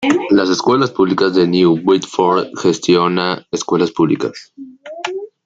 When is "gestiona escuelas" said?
2.59-3.91